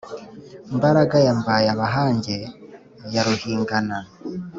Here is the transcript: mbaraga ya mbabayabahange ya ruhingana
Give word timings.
mbaraga 0.75 1.15
ya 1.25 1.33
mbabayabahange 1.39 2.35
ya 3.13 3.21
ruhingana 3.25 3.97